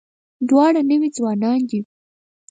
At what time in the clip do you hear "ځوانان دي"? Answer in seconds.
1.17-1.79